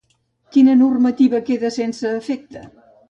Quina 0.55 0.73
normativa 0.79 1.43
queda 1.51 1.71
sense 1.77 2.15
efecte? 2.23 2.65